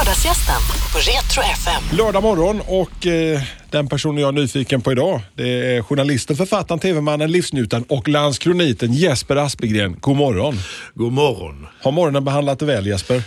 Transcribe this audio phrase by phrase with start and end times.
[0.00, 0.60] Lördagsgästen
[0.92, 1.82] på Retro FM.
[1.96, 3.40] Lördag morgon och eh,
[3.72, 8.92] den personen jag är nyfiken på idag det är journalisten, författaren, tv-mannen, livsnjutaren och landskroniten
[8.92, 9.96] Jesper Aspegren.
[10.00, 10.54] God morgon.
[10.94, 11.66] God morgon.
[11.82, 13.22] Har morgonen behandlat dig väl Jesper?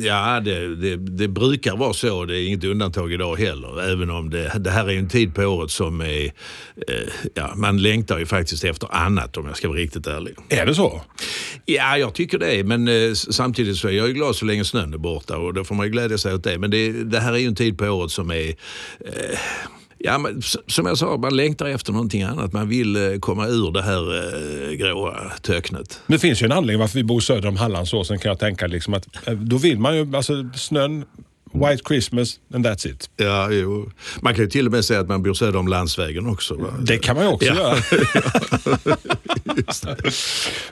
[0.00, 2.24] Ja, det, det, det brukar vara så.
[2.24, 3.92] Det är inget undantag idag heller.
[3.92, 6.24] Även om det, det här är en tid på året som är...
[6.24, 6.32] Eh,
[7.34, 10.34] ja, man längtar ju faktiskt efter annat om jag ska vara riktigt ärlig.
[10.48, 11.00] Är det så?
[11.64, 12.64] Ja, jag tycker det.
[12.64, 15.64] Men eh, samtidigt så är jag ju glad så länge snön är borta och då
[15.64, 16.58] får man ju glädja sig åt det.
[16.58, 18.48] Men det, det här är ju en tid på året som är...
[19.00, 19.38] Eh,
[19.98, 22.52] Ja, men, som jag sa, man längtar efter någonting annat.
[22.52, 26.00] Man vill eh, komma ur det här eh, gråa töcknet.
[26.06, 28.66] Det finns ju en anledning varför vi bor söder om Hallandsåsen kan jag tänka.
[28.66, 31.04] Liksom att, eh, då vill man ju, alltså snön,
[31.64, 33.10] White Christmas and that's it.
[33.16, 33.90] Ja, jo.
[34.20, 36.54] Man kan ju till och med säga att man bor söder om landsvägen också.
[36.54, 36.68] Va?
[36.80, 37.54] Det kan man ju också Ja.
[37.54, 38.96] göra.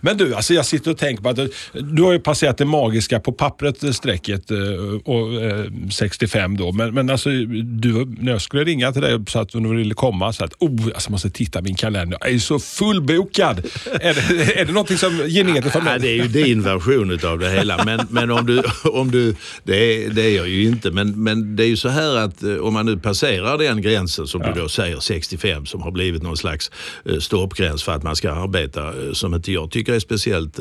[0.01, 2.65] Men du, alltså jag sitter och tänker på att du, du har ju passerat det
[2.65, 4.59] magiska på pappret eh, strecket eh,
[5.05, 6.73] och, eh, 65 då.
[6.73, 7.31] Men, men alltså,
[7.65, 10.87] du, när jag skulle ringa till dig så att du ville komma så att oh,
[10.95, 12.19] alltså, måste titta min kalender.
[12.21, 13.59] Jag är så fullbokad.
[14.01, 15.99] är, det, är det någonting som genetiskt för Ja, mig?
[16.01, 17.85] det är ju din version av det hela.
[17.85, 20.74] Men, men om du, om du, det, är, det är jag ju inte.
[20.91, 24.27] Men, men det är ju så här att eh, om man nu passerar den gränsen
[24.27, 26.71] som du då säger 65 som har blivit någon slags
[27.05, 30.59] eh, stoppgräns för att man ska arbeta eh, som inte jag tycker är speciellt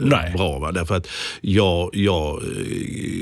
[0.00, 0.32] Nej.
[0.36, 0.58] bra.
[0.58, 0.72] Va?
[0.72, 1.08] Därför att
[1.40, 2.42] jag, jag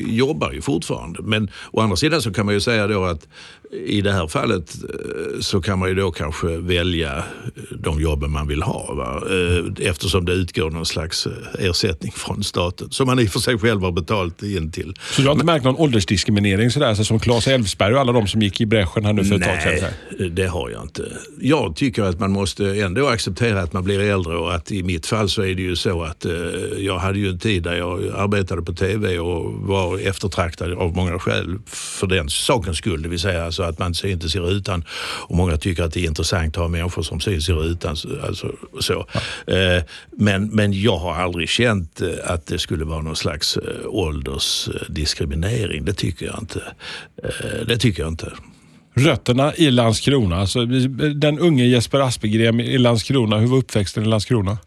[0.07, 1.23] jobbar ju fortfarande.
[1.23, 3.29] Men å andra sidan så kan man ju säga då att
[3.73, 7.23] i det här fallet eh, så kan man ju då kanske välja eh,
[7.71, 8.95] de jobben man vill ha.
[8.95, 9.23] Va?
[9.31, 13.59] Eh, Eftersom det utgår någon slags ersättning från staten som man i och för sig
[13.59, 14.95] själv har betalt in till.
[15.11, 18.27] Så du har inte märkt någon åldersdiskriminering sådär, så som Claes Elfsberg och alla de
[18.27, 19.91] som gick i bräschen här nu för ett tag sedan?
[20.19, 21.13] Nej, det har jag inte.
[21.41, 25.07] Jag tycker att man måste ändå acceptera att man blir äldre och att i mitt
[25.07, 26.27] fall så är det ju så att
[26.79, 31.19] jag hade ju en tid där jag arbetade på TV och var eftertraktad av många
[31.19, 33.03] skäl för den sakens skull.
[33.03, 34.85] Det vill säga alltså att man inte ser rutan
[35.29, 37.97] och många tycker att det är intressant att ha människor som syns i rutan.
[38.27, 39.07] Alltså, så.
[39.47, 43.63] Eh, men, men jag har aldrig känt eh, att det skulle vara någon slags eh,
[43.87, 45.85] åldersdiskriminering.
[45.85, 46.63] Det tycker jag inte.
[47.67, 48.33] Det tycker jag inte.
[48.95, 50.37] Rötterna i Landskrona.
[50.37, 50.65] Alltså,
[51.15, 53.39] den unge Jesper Aspegren i Landskrona.
[53.39, 54.59] Hur var uppväxten i Landskrona?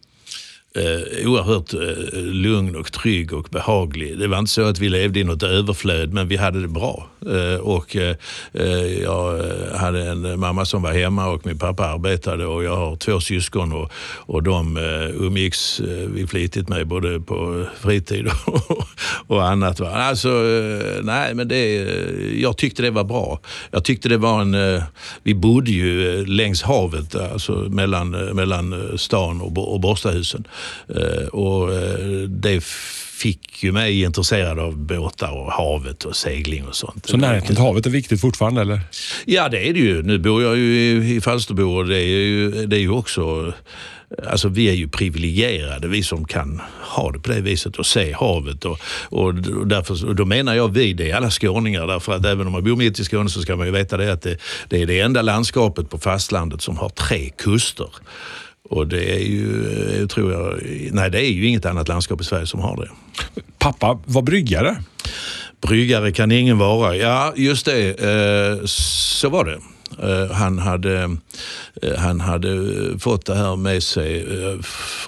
[0.77, 4.19] Eh, oerhört eh, lugn och trygg och behaglig.
[4.19, 7.07] Det var inte så att vi levde i något överflöd, men vi hade det bra.
[7.25, 8.15] Eh, och eh,
[8.53, 9.43] eh Jag
[9.75, 13.73] hade en mamma som var hemma och min pappa arbetade och jag har två syskon
[13.73, 13.91] och,
[14.25, 18.87] och de eh, umgicks eh, vi flitigt med både på fritid och,
[19.27, 19.79] och annat.
[19.79, 19.89] Va?
[19.89, 23.39] Alltså, eh, nej, men det, eh, jag tyckte det var bra.
[23.71, 24.53] Jag tyckte det var en...
[24.53, 24.83] eh,
[25.23, 30.47] Vi bodde ju eh, längs havet, alltså mellan, mellan stan och, och Borstahusen.
[30.95, 31.97] Eh, Och eh,
[32.27, 32.63] det
[33.13, 37.05] fick ju mig intresserad av båtar och havet och segling och sånt.
[37.05, 38.79] Så närheten till havet är viktigt fortfarande eller?
[39.25, 40.03] Ja, det är det ju.
[40.03, 43.53] Nu bor jag ju i, i Falsterbo och det är ju, det är ju också...
[44.27, 48.13] Alltså vi är ju privilegierade, vi som kan ha det på det viset och se
[48.13, 48.65] havet.
[48.65, 48.79] Och,
[49.09, 49.35] och,
[49.67, 51.87] därför, och då menar jag vi, det är alla skåningar.
[51.87, 54.13] Därför att även om man bor mitt i Skåne så ska man ju veta det
[54.13, 54.37] att det,
[54.69, 57.89] det är det enda landskapet på fastlandet som har tre kuster.
[58.73, 59.65] Och det är ju,
[60.01, 60.59] eh, tror jag,
[60.93, 62.89] nej det är ju inget annat landskap i Sverige som har det.
[63.59, 64.77] Pappa var bryggare.
[65.61, 66.95] Bryggare kan ingen vara.
[66.95, 67.89] Ja, just det.
[67.89, 69.59] Eh, så var det.
[70.07, 71.17] Eh, Han hade,
[71.97, 72.49] han hade
[72.99, 74.25] fått det här med sig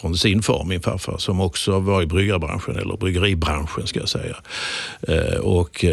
[0.02, 4.36] från sin far, min farfar, som också var i bryggarbranschen, eller bryggeribranschen ska jag säga.
[5.42, 5.86] Och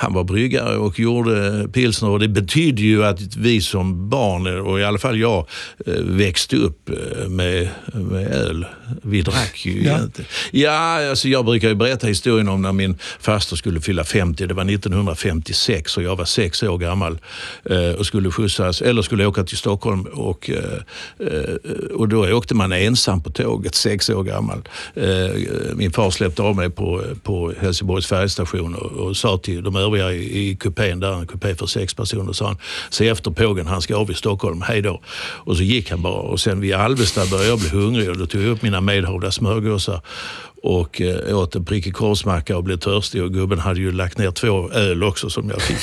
[0.00, 4.80] han var bryggare och gjorde pilsner och det betydde ju att vi som barn, och
[4.80, 5.46] i alla fall jag,
[5.86, 8.66] eh, växte upp eh, med, med öl.
[9.02, 10.02] Vi drack ju Ja.
[10.02, 10.24] inte.
[10.50, 14.46] Ja, alltså jag brukar ju berätta historien om när min faster skulle fylla 50.
[14.46, 17.18] Det var 1956 och jag var sex år gammal
[17.70, 20.02] eh, och skulle skjutsas, eller skulle åka till Stockholm.
[20.02, 20.50] Och,
[21.94, 24.58] och då åkte man ensam på tåget, sex år gammal.
[25.74, 30.12] Min far släppte av mig på, på Helsingborgs färjestation och, och sa till de övriga
[30.12, 32.56] i, i kupén, där en kupé för sex personer, sa han,
[32.90, 35.00] se efter pågen, han ska av i Stockholm, hej då.
[35.18, 38.26] Och så gick han bara och sen vid Alvesta började jag bli hungrig och då
[38.26, 40.00] tog jag upp mina medhavda smörgåsar
[40.62, 44.30] och eh, åt en prickig korvsmacka och blev törstig och gubben hade ju lagt ner
[44.30, 45.78] två öl också som jag fick.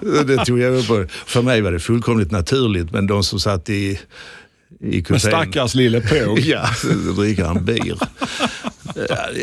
[0.26, 1.06] det tog jag upp på.
[1.26, 3.98] För mig var det fullkomligt naturligt men de som satt i, i
[4.80, 5.20] Men kupén.
[5.20, 6.38] stackars lille påg.
[6.44, 6.68] Ja,
[7.16, 7.98] dricka en bir.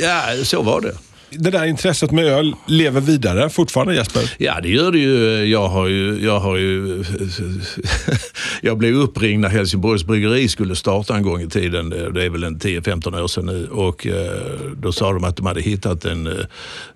[0.02, 0.94] Ja, så var det.
[1.38, 4.34] Det där intresset med öl lever vidare fortfarande Jesper?
[4.38, 5.46] Ja, det gör det ju.
[5.46, 6.24] Jag har ju...
[6.24, 7.04] Jag, har ju,
[8.62, 11.90] jag blev uppringd när Helsingborgs bryggeri skulle starta en gång i tiden.
[11.90, 13.68] Det är väl en 10-15 år sedan nu.
[13.72, 14.14] Och eh,
[14.78, 16.34] då sa de att de hade hittat en, eh,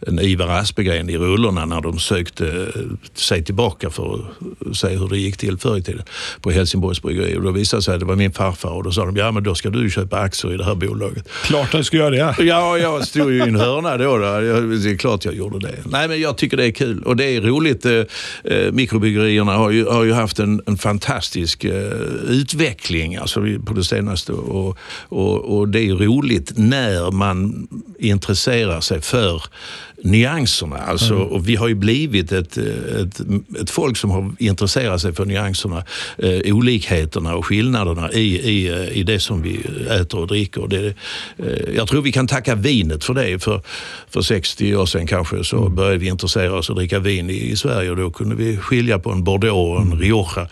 [0.08, 2.82] en Ivar Aspegren i rullorna när de sökte eh,
[3.14, 4.26] sig tillbaka för
[4.70, 6.04] att se hur det gick till förr i tiden
[6.42, 7.38] på Helsingborgs bryggeri.
[7.38, 9.32] Och då visade det sig att det var min farfar och då sa de, ja
[9.32, 11.30] men då ska du köpa aktier i det här bolaget.
[11.44, 12.44] Klart att du ska göra det.
[12.44, 14.18] Ja, jag stod ju i en hörna då.
[14.18, 14.27] då.
[14.84, 15.76] Det är klart jag gjorde det.
[15.86, 17.86] Nej, men jag tycker det är kul och det är roligt.
[17.86, 18.04] Eh,
[18.44, 21.92] eh, mikrobryggerierna har ju, har ju haft en, en fantastisk eh,
[22.28, 24.78] utveckling alltså, på det senaste och,
[25.10, 27.68] och, och det är roligt när man
[28.00, 29.44] intresserar sig för
[30.04, 30.78] nyanserna.
[30.78, 31.28] Alltså, mm.
[31.28, 33.20] och vi har ju blivit ett, ett,
[33.62, 35.84] ett folk som har intresserat sig för nyanserna,
[36.18, 39.60] eh, olikheterna och skillnaderna i, i, i det som vi
[39.90, 40.68] äter och dricker.
[40.68, 40.88] Det,
[41.38, 43.44] eh, jag tror vi kan tacka vinet för det.
[43.44, 43.62] För,
[44.10, 45.76] för 60 år sedan kanske så mm.
[45.76, 49.00] började vi intressera oss att dricka vin i, i, Sverige och då kunde vi skilja
[49.00, 50.00] på en Bordeaux och en mm.
[50.00, 50.48] Rioja.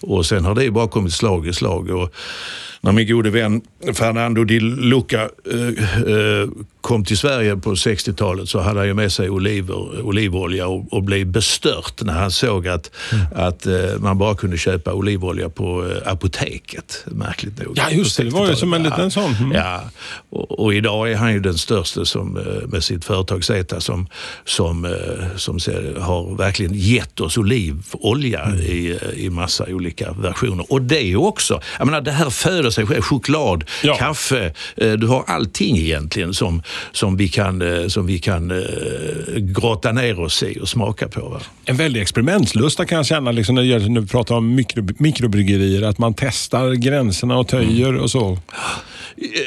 [0.00, 1.90] Och sen har det bara kommit slag i slag.
[1.90, 2.14] Och,
[2.82, 3.60] när min gode vän
[3.94, 5.68] Fernando Di Luca eh,
[6.14, 6.48] eh,
[6.80, 11.02] kom till Sverige på 60-talet så hade han ju med sig oliver, olivolja och, och
[11.02, 13.26] blev bestört när han såg att, mm.
[13.34, 17.04] att eh, man bara kunde köpa olivolja på apoteket.
[17.06, 17.72] Märkligt nog.
[17.78, 18.24] Ja, just det.
[18.24, 19.34] Det var ju som en liten sån.
[19.34, 19.52] Mm.
[19.52, 19.80] Ja,
[20.30, 22.32] och, och, idag är han ju den största som,
[22.66, 24.06] med sitt företag Zeta som,
[24.44, 24.96] som,
[25.36, 25.58] som
[26.00, 28.60] har verkligen gett oss olivolja mm.
[28.60, 30.72] i, i massa olika versioner.
[30.72, 33.02] Och det är ju också, jag menar det här föder sig själv.
[33.02, 33.96] Choklad, ja.
[33.96, 36.62] kaffe, du har allting egentligen som
[36.92, 38.56] som vi kan, eh, som vi kan eh,
[39.36, 41.28] grotta ner oss i och smaka på.
[41.28, 41.40] Va?
[41.64, 45.82] En väldig experimentlusta kan jag känna liksom när, när vi pratar om mikro, mikrobryggerier.
[45.82, 48.02] Att man testar gränserna och töjer mm.
[48.02, 48.38] och så.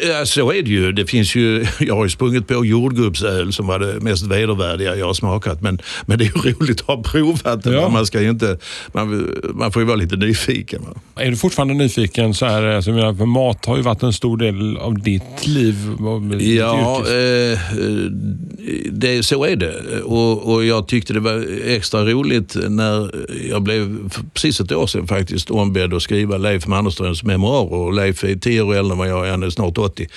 [0.07, 0.91] Ja, så är det ju.
[0.91, 1.65] Det finns ju.
[1.79, 5.61] Jag har ju sprungit på jordgubbsöl som var det mest vedervärdiga jag har smakat.
[5.61, 7.73] Men, men det är ju roligt att ha provat det.
[7.73, 7.89] Ja.
[7.89, 8.57] Man, ska inte,
[8.93, 10.81] man, man får ju vara lite nyfiken.
[10.81, 11.21] Va?
[11.23, 14.77] Är du fortfarande nyfiken så här, alltså, för mat har ju varit en stor del
[14.77, 15.75] av ditt liv.
[16.39, 17.59] Ja, eh,
[18.91, 20.01] det, så är det.
[20.03, 23.11] Och, och jag tyckte det var extra roligt när
[23.49, 27.73] jag blev, precis ett år sedan faktiskt, ombedd att skriva Leif Mannerströms memoarer.
[27.73, 30.07] Och Leif är tio år äldre än vad jag är snart 80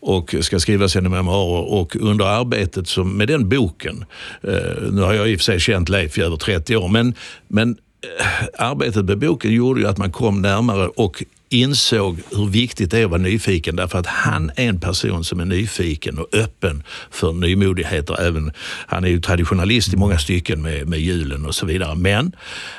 [0.00, 1.72] och ska skriva sina memoarer.
[1.72, 4.04] Och under arbetet som, med den boken,
[4.42, 7.14] eh, nu har jag i och för sig känt Leif i över 30 år, men,
[7.48, 7.76] men
[8.20, 8.26] eh,
[8.58, 13.04] arbetet med boken gjorde ju att man kom närmare och insåg hur viktigt det är
[13.04, 17.32] att vara nyfiken därför att han är en person som är nyfiken och öppen för
[17.32, 18.20] nymodigheter.
[18.20, 18.52] Även,
[18.86, 21.94] han är ju traditionalist i många stycken med, med julen och så vidare.
[21.94, 22.32] Men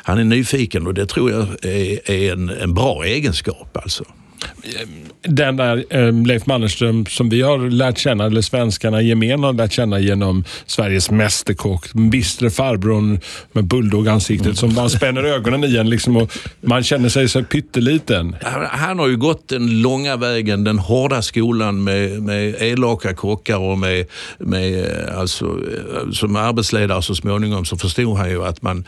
[0.03, 3.77] han är nyfiken och det tror jag är, är en, en bra egenskap.
[3.77, 4.03] alltså
[5.21, 9.71] den där eh, Leif Mannerström som vi har lärt känna, eller svenskarna gemen har lärt
[9.71, 11.93] känna genom Sveriges Mästerkock.
[11.93, 13.19] Den bistre farbrorn
[13.51, 16.31] med bulldog-ansiktet som bara spänner ögonen i en liksom och
[16.61, 18.35] man känner sig så pytteliten.
[18.69, 23.77] Han har ju gått den långa vägen, den hårda skolan med, med elaka kockar och
[23.77, 24.05] med,
[24.39, 28.85] med eh, alltså, eh, som arbetsledare så småningom så förstod han ju att man,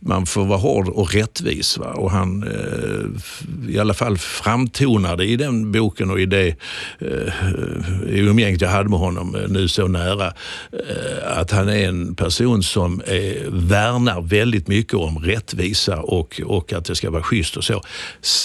[0.00, 1.78] man får vara hård och rättvis.
[1.78, 1.86] Va?
[1.86, 4.18] Och han eh, i alla fall
[4.94, 6.48] betonade i den boken och i det
[6.98, 7.32] eh,
[8.06, 10.26] umgänget jag hade med honom eh, nu så nära,
[10.72, 16.72] eh, att han är en person som är, värnar väldigt mycket om rättvisa och, och
[16.72, 17.82] att det ska vara schysst och så.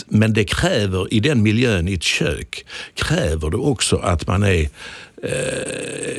[0.08, 4.70] Men det kräver, i den miljön, i ett kök, kräver det också att man är
[5.24, 6.10] eh,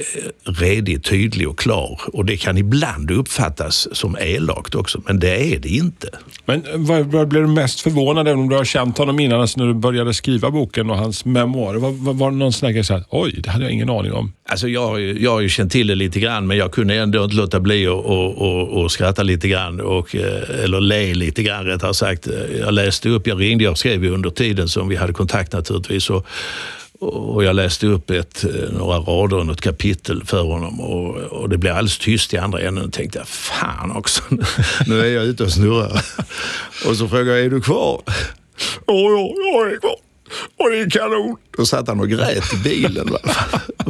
[0.44, 2.00] redig, tydlig och klar.
[2.12, 6.08] Och det kan ibland uppfattas som elakt också, men det är det inte.
[6.44, 9.60] Men vad, vad blev du mest förvånad över om du har känt honom innan, alltså
[9.60, 11.79] när du började skriva boken och hans memoarer?
[11.79, 14.32] Var, var, var det någon sån grej oj, det hade jag ingen aning om?
[14.48, 17.36] Alltså jag, jag har ju känt till det lite grann, men jag kunde ändå inte
[17.36, 21.65] låta bli att och, och, och skratta lite grann, och, eh, eller le lite grann
[21.65, 22.29] rättare sagt.
[22.58, 26.10] Jag läste upp, jag ringde, jag skrev ju under tiden som vi hade kontakt naturligtvis.
[26.10, 26.27] Och,
[27.01, 31.59] och jag läste upp ett, eh, några rader, något kapitel för honom och, och det
[31.59, 32.85] blev alldeles tyst i andra änden.
[32.85, 34.23] Och tänkte jag, fan också,
[34.87, 36.05] nu är jag ute och snurrar.
[36.87, 38.03] Och så frågade jag, är du kvar?
[38.87, 39.97] Ja, ja, jag är kvar.
[40.59, 41.37] Och det är kanon.
[41.57, 43.09] Då satt han och grät i bilen.
[43.13, 43.19] Va?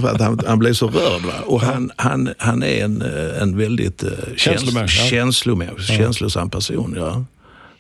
[0.01, 1.23] För att han, han blev så rörd.
[1.23, 1.35] Va?
[1.47, 3.03] Och han, han, han är en,
[3.41, 4.91] en väldigt uh, käns,
[5.79, 6.95] känslosam person.
[6.97, 7.25] Ja.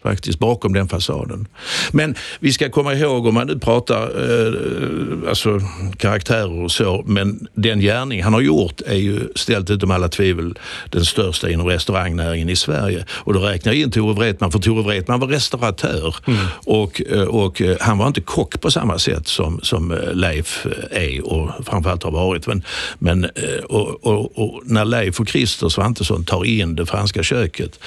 [0.02, 1.49] Faktiskt bakom den fasaden.
[1.92, 5.61] Men vi ska komma ihåg, om man nu pratar eh, alltså
[5.97, 10.59] karaktärer och så, men den gärning han har gjort är ju ställt utom alla tvivel
[10.90, 13.04] den största inom restaurangnäringen i Sverige.
[13.11, 16.40] Och då räknar jag in Tore Wretman, för Tore Wretman var restauratör mm.
[16.66, 20.66] och, eh, och eh, han var inte kock på samma sätt som, som eh, Leif
[20.90, 22.47] är och framförallt har varit.
[22.47, 22.64] Men,
[22.99, 23.30] men
[23.64, 27.80] och, och, och när Leif och Christer Svantesson tar in det franska köket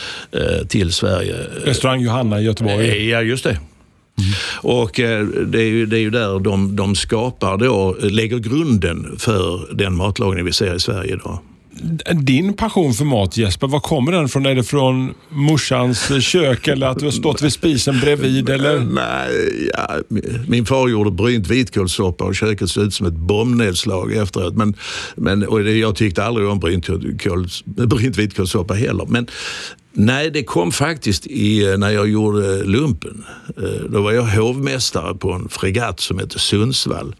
[0.67, 1.35] till Sverige.
[1.65, 3.09] Restaurang Johanna i Göteborg.
[3.09, 3.49] Ja, just det.
[4.17, 4.33] Mm.
[4.61, 9.15] Och eh, det är, ju, det är ju där de, de skapar då, lägger grunden
[9.19, 11.39] för den matlagning vi ser i Sverige idag.
[12.13, 14.45] Din passion för mat Jesper, var kommer den från?
[14.45, 18.49] Är det från morsans kök eller att du har stått vid spisen bredvid?
[18.49, 18.79] Eller?
[18.79, 19.97] Nej, ja,
[20.47, 24.55] min far gjorde brynt vitkålssoppa och köket såg ut som ett bombnedslag efteråt.
[24.55, 24.73] Men,
[25.15, 26.87] men, och jag tyckte aldrig om brynt,
[27.65, 29.05] brynt vitkålssoppa heller.
[29.05, 29.27] Men
[29.95, 33.25] Nej, det kom faktiskt i, eh, när jag gjorde eh, lumpen.
[33.57, 37.15] Eh, då var jag hovmästare på en fregatt som hette Sundsvall.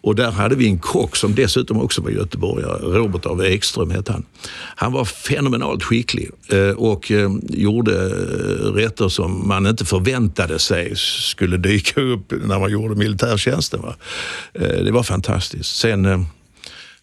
[0.00, 2.98] Och där hade vi en kock som dessutom också var göteborgare.
[2.98, 4.24] Robert av Ekström hette han.
[4.76, 6.30] Han var fenomenalt skicklig
[6.76, 7.12] och
[7.48, 8.08] gjorde
[8.74, 13.80] rätter som man inte förväntade sig skulle dyka upp när man gjorde militärtjänsten.
[14.52, 15.76] Det var fantastiskt.
[15.76, 16.26] Sen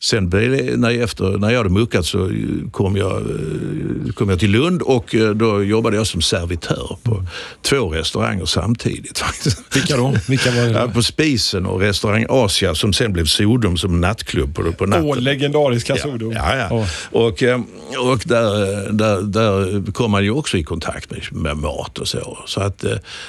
[0.04, 0.30] Sen
[0.78, 2.32] när jag, efter, när jag hade muckat så
[2.72, 7.26] kom jag, eh, kom jag till Lund och eh, då jobbade jag som servitör på
[7.62, 9.24] två restauranger samtidigt.
[9.74, 10.16] Vilka då?
[10.28, 10.72] Vilka var det?
[10.72, 15.06] Ja, på Spisen och restaurang Asia som sen blev Sodom som nattklubb på, på natten.
[15.06, 16.32] Åh, legendariska Sodom.
[16.32, 16.68] Ja, ja.
[16.70, 16.86] ja.
[17.12, 17.62] Och, eh,
[18.00, 22.38] och där, där, där kom man ju också i kontakt med, med mat och så.
[22.46, 22.86] Så att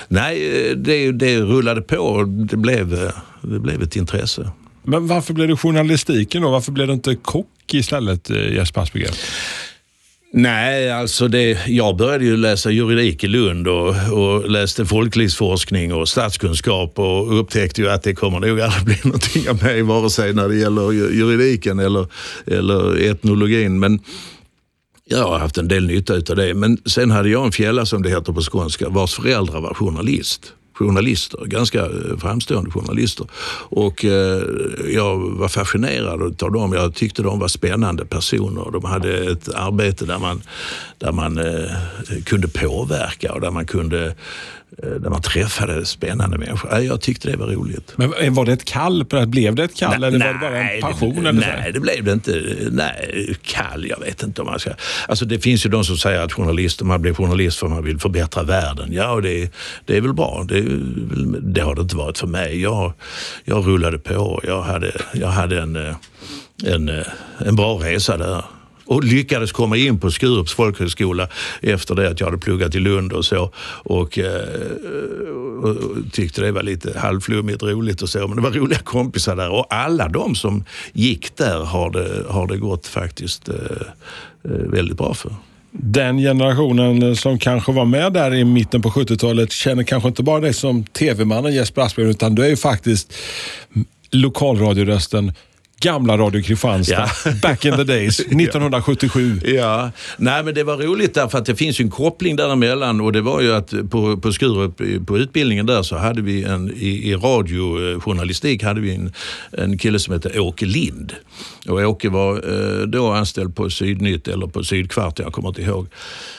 [0.09, 0.39] nej,
[0.77, 3.11] det, det rullade på och det blev,
[3.43, 4.51] det blev ett intresse.
[4.85, 6.51] Men varför blev det journalistiken då?
[6.51, 9.15] Varför blev det inte kock istället, eh, Jesper Aspegren?
[10.37, 16.09] Nej, alltså det, jag började ju läsa juridik i Lund och, och läste folklivsforskning och
[16.09, 20.33] statskunskap och upptäckte ju att det kommer nog aldrig bli någonting av mig, vare sig
[20.33, 22.07] när det gäller juridiken eller,
[22.47, 23.81] eller etnologin.
[23.81, 24.01] Men
[25.05, 26.55] jag har haft en del nytta av det.
[26.55, 30.53] Men sen hade jag en fjälla, som det heter på skånska, vars föräldrar var journalist
[30.75, 33.27] journalister, ganska eh, framstående journalister.
[33.69, 34.43] Och eh,
[34.89, 36.73] jag var fascinerad av dem.
[36.73, 38.71] Jag tyckte de var spännande personer.
[38.73, 40.43] De hade ett arbete där man,
[40.99, 41.71] där man eh,
[42.25, 44.15] kunde påverka och där man kunde
[44.77, 46.79] där man träffade spännande människor.
[46.79, 47.93] Jag tyckte det var roligt.
[47.97, 49.27] Men var det ett kall på det?
[49.27, 51.25] Blev det ett kall nej, eller var det bara en passion?
[51.25, 52.57] Det, nej, det blev det inte.
[52.71, 54.71] Nej, kall, jag vet inte om man ska...
[55.09, 57.85] Alltså det finns ju de som säger att journalist, man blir journalist för att man
[57.85, 58.93] vill förbättra världen.
[58.93, 59.51] Ja, och det,
[59.85, 60.45] det är väl bra.
[60.49, 60.65] Det,
[61.41, 62.63] det, har det inte varit för mig.
[62.63, 62.93] Jag,
[63.45, 64.41] jag rullade på.
[64.47, 65.97] Jag hade, jag hade en, eh,
[66.65, 67.07] en, eh,
[67.39, 68.45] en bra resa där
[68.87, 71.29] och lyckades komma in på Skurups folkhögskola
[71.61, 73.51] efter det att jag hade pluggat i Lund och så.
[73.67, 74.61] Och, eh,
[75.63, 78.29] och, och tyckte det var lite halvflummigt roligt och så.
[78.29, 82.47] Men det var roliga kompisar där och alla de som gick där har det, har
[82.47, 83.55] det gått faktiskt eh,
[84.45, 85.33] eh väldigt bra för
[85.77, 90.41] den generationen som kanske var med där i mitten på 70-talet känner kanske inte bara
[90.41, 93.15] dig som tv-mannen Jesper Aspgren utan du är ju faktiskt
[94.11, 95.33] lokalradiorösten
[95.85, 97.33] gamla Radio Kristianstad, ja.
[97.43, 99.41] back in the days, 1977.
[99.45, 103.13] Ja, nej men det var roligt därför att det finns ju en koppling däremellan och
[103.13, 107.11] det var ju att på, på Skurup, på utbildningen där så hade vi en, i,
[107.11, 109.13] i radiojournalistik hade vi en,
[109.53, 111.13] en kille som hette Åke Lind.
[111.69, 115.87] Och Åke var eh, då anställd på Sydnytt eller på Sydkvart, jag kommer inte ihåg.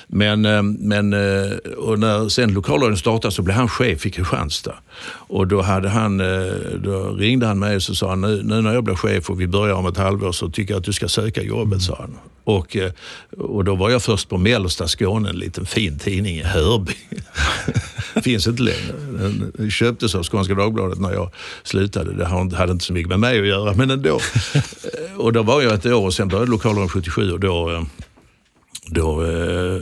[0.08, 4.76] Men, eh, men eh, och när sen lokalradion startade så blev han chef i Kristianstad.
[5.08, 6.54] Och då, hade han, eh,
[6.84, 9.42] då ringde han mig och så sa han, nu, nu när jag blir chef och
[9.42, 12.18] vi börjar om ett halvår så tycker jag att du ska söka jobbet, sa han.
[12.46, 12.92] Och, eh,
[13.38, 16.94] och då var jag först på Mellersta Skåne, en liten fin tidning i Hörby.
[18.24, 18.94] Finns inte längre.
[19.58, 21.32] Den köptes av Skånska Dagbladet när jag
[21.64, 22.14] slutade.
[22.14, 24.20] Det hade inte så mycket med mig att göra, men ändå.
[25.18, 27.84] Och då var jag ett år och sen började lokalradion 77 och då eh,
[28.88, 29.82] då eh,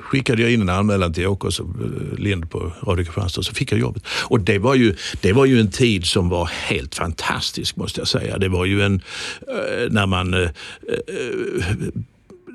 [0.00, 3.80] skickade jag in en anmälan till Åke eh, Lind på Radio Kristianstad så fick jag
[3.80, 4.02] jobbet.
[4.06, 8.08] Och det var, ju, det var ju en tid som var helt fantastisk måste jag
[8.08, 8.38] säga.
[8.38, 8.94] Det var ju en,
[9.40, 10.50] eh, när man eh, eh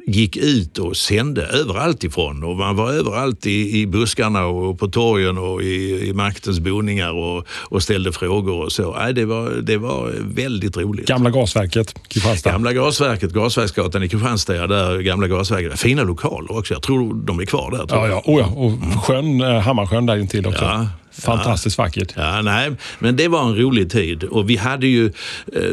[0.08, 2.44] gick ut och sände överallt ifrån.
[2.44, 7.12] Och man var överallt i, i buskarna och på torgen och i, i maktens boningar
[7.12, 8.96] och, och ställde frågor och så.
[8.96, 11.08] Nej, det, var, det var väldigt roligt.
[11.08, 12.52] Gamla gasverket, Kristianstad.
[12.52, 15.80] Gamla gasverket, Gasverksgatan i Kristianstad, där gamla gasverket.
[15.80, 16.74] Fina lokaler också.
[16.74, 17.86] Jag tror de är kvar där.
[17.90, 18.22] Ja, ja.
[18.26, 18.48] Oh, ja.
[18.48, 19.62] Och sjön, mm.
[19.62, 20.64] Hammarsjön där intill också.
[20.64, 20.88] Ja.
[21.22, 22.14] Fantastiskt vackert.
[22.16, 25.12] Ja, nej, men det var en rolig tid och vi hade ju, eh,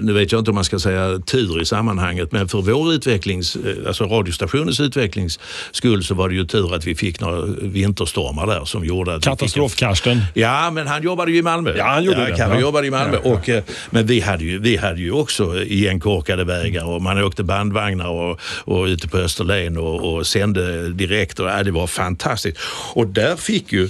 [0.03, 3.57] nu vet jag inte om man ska säga tur i sammanhanget, men för vår utvecklings,
[3.57, 5.39] eh, alltså radiostationens utvecklings
[5.73, 9.23] skull så var det ju tur att vi fick några vinterstormar där som gjorde att...
[9.25, 10.21] Katastrof-Karsten.
[10.35, 11.75] Ja, men han jobbade ju i Malmö.
[11.77, 12.37] Ja, han gjorde ja, det.
[12.37, 12.61] Kalle Ja.
[12.61, 13.17] jobbade i Malmö.
[13.25, 13.37] Ja, ja.
[13.37, 17.43] Och, eh, men vi hade, ju, vi hade ju också igenkorkade vägar och man åkte
[17.43, 21.41] bandvagnar och, och ute på Österlen och, och sände direkt.
[21.41, 22.59] Och, ja, det var fantastiskt.
[22.95, 23.89] Och där fick ju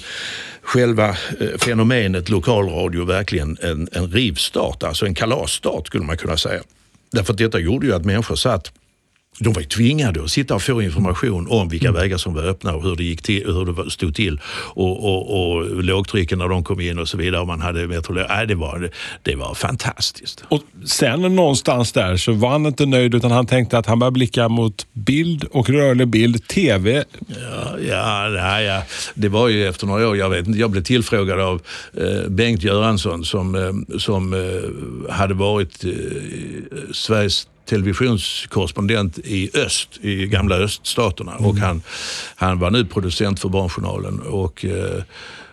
[0.70, 6.62] själva eh, fenomenet lokalradio verkligen en, en rivstart, alltså en kalasstart skulle man kunna säga.
[7.12, 8.72] Därför att detta gjorde ju att människor satt
[9.38, 12.00] de var ju tvingade att sitta och få information om vilka Mm.
[12.00, 14.40] vägar som var öppna och hur det, gick till, hur det stod till.
[14.74, 17.40] Och, och, och lågtrycken när de kom in och så vidare.
[17.40, 18.26] Och man hade meteorolog.
[18.28, 18.90] Nej, det, var,
[19.22, 20.44] det var fantastiskt.
[20.48, 24.14] Och sen någonstans där så var han inte nöjd utan han tänkte att han började
[24.14, 27.04] blicka mot bild och rörlig bild, TV.
[27.28, 28.82] Ja, ja, nej, ja,
[29.14, 31.62] det var ju efter några år, jag vet inte, jag blev tillfrågad av
[31.94, 35.90] eh, Bengt Göransson som, eh, som eh, hade varit eh,
[36.92, 41.32] Sveriges televisionskorrespondent i öst, i gamla öststaterna.
[41.36, 41.82] Och han,
[42.36, 44.20] han var nu producent för Barnjournalen.
[44.20, 45.02] Och, eh,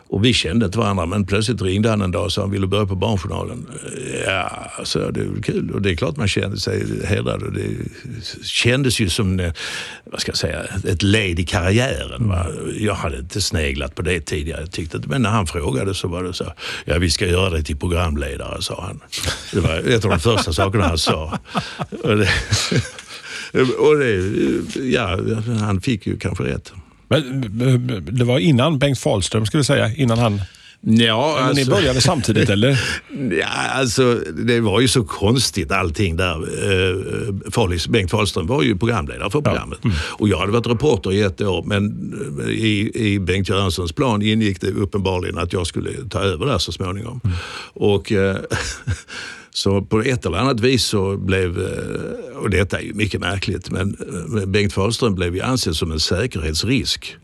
[0.09, 2.67] och vi kände inte varandra, men plötsligt ringde han en dag och sa han ville
[2.67, 3.67] börja på Barnjournalen.
[4.25, 5.71] Ja, så det är väl kul.
[5.71, 7.43] Och det är klart man kände sig hedrad.
[7.43, 7.67] Och det
[8.43, 9.53] kändes ju som eh,
[10.11, 12.29] vad ska jag säga, ett led i karriären.
[12.29, 12.47] Va?
[12.79, 14.61] Jag hade inte sneglat på det tidigare.
[14.61, 16.53] Jag tyckte, men när han frågade så var det så,
[16.85, 18.99] ja vi ska göra dig till programledare, sa han.
[19.53, 21.39] Det var ett av de första sakerna han sa.
[22.03, 22.29] Och det,
[23.77, 24.33] och det,
[24.81, 25.19] ja,
[25.59, 26.73] han fick ju kanske rätt.
[27.07, 27.45] Men
[28.11, 30.41] det var innan Bengt Fahlström skulle säga, innan han...
[30.81, 32.79] Ja, Eller ni började samtidigt eller?
[33.39, 36.35] Ja, alltså det var ju så konstigt allting där.
[36.35, 39.79] Eh, Falis, Bengt Fahlström var ju programledare för programmet.
[39.93, 44.21] Och jag hade varit reporter i ett år men eh, i, i Bengt Göranssons plan
[44.21, 47.21] ingick det uppenbarligen att jag skulle ta över där så småningom.
[47.73, 48.37] Och eh,
[49.57, 53.71] Så på ett eller annat vis så blev, eh, och detta är ju mycket märkligt,
[53.71, 53.97] men
[54.37, 57.15] eh, Bengt Fahlström blev ju ansedd som en säkerhetsrisk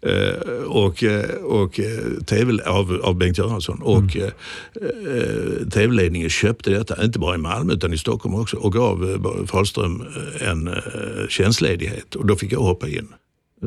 [0.00, 1.04] eh, och,
[1.42, 1.80] och,
[2.26, 3.82] TV, av, av Bengt Göransson.
[3.82, 8.72] Och eh, eh, TV-ledningen köpte detta, inte bara i Malmö utan i Stockholm också, och
[8.72, 10.04] gav Fahlström
[10.40, 10.70] en
[11.28, 13.08] tjänstledighet och då fick jag hoppa in.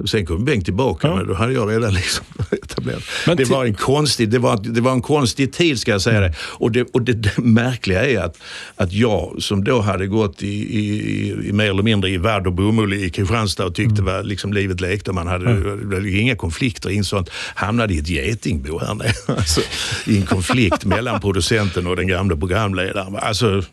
[0.06, 1.16] Sen kom Bengt tillbaka, Ja.
[1.16, 3.04] men då hade jag redan liksom etablerat.
[3.28, 6.20] Men det, var en konstig, det, var, det var en konstig tid ska jag säga
[6.20, 6.34] det.
[6.40, 8.38] Och det, och det, det märkliga är att,
[8.76, 10.48] att jag som då hade gått i,
[10.80, 14.54] i, i, mer eller mindre i vadd och bomull i Kristianstad och tyckte var liksom
[14.54, 15.12] livet lekte.
[15.12, 17.30] Man hade var inga konflikter i en sånt.
[17.56, 19.12] Hamnade i ett getingbo här nere.
[19.38, 19.62] Alltså,
[20.08, 23.16] I en konflikt mellan producenten och den gamla programledaren.
[23.16, 23.64] Alltså,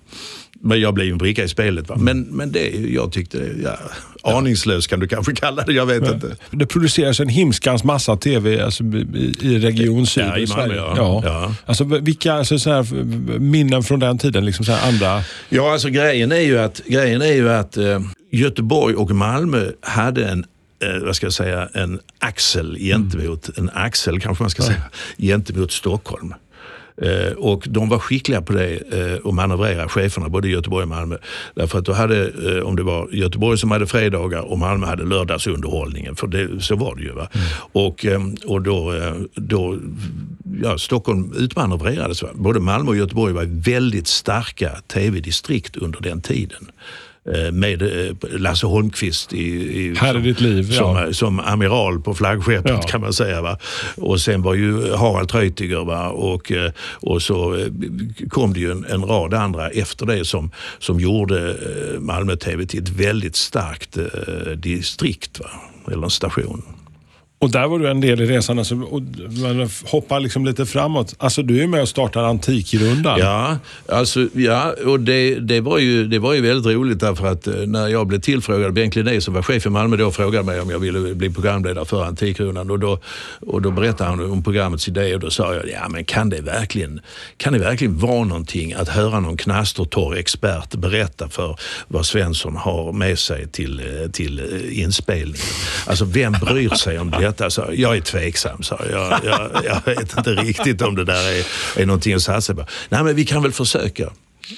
[0.62, 1.88] men jag blev ju en bricka i spelet.
[1.88, 1.96] Va?
[1.98, 3.78] Men, men det, jag tyckte, ja,
[4.22, 6.36] aningslös kan du kanske kalla det, jag vet inte.
[6.50, 10.80] Det produceras en himskans massa tv alltså, i, i Region Syd Ja, i i Sverige.
[10.80, 11.22] Malmö, ja.
[11.24, 11.54] Ja.
[11.66, 13.04] Alltså, vilka alltså, så här,
[13.38, 14.44] minnen från den tiden?
[14.44, 15.22] Liksom, så här, andra...
[15.48, 20.28] Ja, alltså grejen är ju att, grejen är ju att eh, Göteborg och Malmö hade
[20.28, 20.44] en
[20.82, 24.82] eh, vad ska jag säga, en axel gentemot, en axel kanske man ska säga,
[25.18, 26.34] gentemot Stockholm.
[27.02, 30.88] Eh, och de var skickliga på det eh, att manövrera cheferna både i Göteborg och
[30.88, 31.16] Malmö.
[31.54, 35.04] Därför att då hade, eh, om det var Göteborg som hade fredagar och Malmö hade
[35.04, 37.12] lördagsunderhållningen, för det, så var det ju.
[37.12, 37.28] Va?
[37.72, 39.78] Och, eh, och då, eh, då
[40.62, 42.22] ja, Stockholm utmanövrerades.
[42.22, 42.28] Va?
[42.34, 46.66] Både Malmö och Göteborg var väldigt starka tv-distrikt under den tiden.
[47.34, 49.38] Eh, Med eh, Lasse Holmqvist i,
[49.82, 51.12] i, Här är som, ditt liv, som, ja.
[51.12, 52.82] som amiral på flaggskeppet Ja.
[52.82, 53.42] kan man säga.
[53.42, 53.58] Va?
[53.96, 56.08] Och sen var ju Harald Treutiger va?
[56.08, 57.66] Och, eh, och så
[58.28, 61.56] kom det ju en, en rad andra efter det som, som gjorde
[61.98, 64.04] Malmö TV till ett väldigt starkt eh,
[64.56, 65.46] distrikt, va?
[65.92, 66.62] eller en station.
[67.42, 68.58] Och där var du en del i resan.
[68.58, 69.02] Alltså, och
[69.42, 71.14] man hoppar liksom lite framåt.
[71.18, 73.18] Alltså, du är med och startar Antikrundan.
[73.18, 77.46] Ja, alltså, ja och det, det, var ju, det var ju väldigt roligt därför att
[77.46, 80.60] eh, när jag blev tillfrågad, Bengt Linné som var chef i Malmö då frågade mig
[80.60, 82.98] om jag ville bli programledare för Antikrundan och då,
[83.40, 86.40] och då berättade han om programmets idé och då sa jag, ja men kan det
[86.40, 87.00] verkligen,
[87.36, 91.56] kan det verkligen vara någonting att höra någon knastertorr expert berätta för
[91.88, 95.38] vad Svensson har med sig till, eh, till eh, inspelningen?
[95.86, 97.50] Alltså vem bryr sig om detta?
[97.50, 99.20] Så jag är tveksam, sa jag.
[99.24, 99.82] Jag, jag.
[99.94, 101.44] vet inte riktigt om det där är,
[101.82, 102.64] är någonting att satsa på.
[102.88, 104.10] Nej men vi kan väl försöka.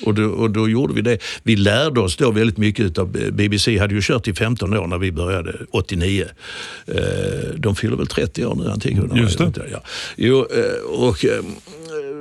[0.03, 1.19] Och då, och då gjorde vi det.
[1.43, 3.79] Vi lärde oss då väldigt mycket av BBC.
[3.79, 6.25] hade ju kört i 15 år när vi började, 89.
[6.87, 6.95] Eh,
[7.57, 9.19] De fyller väl 30 år nu, Antikrundan.
[9.19, 9.53] Just det.
[9.73, 9.83] Ja.
[10.17, 11.43] Jo, eh, och, eh,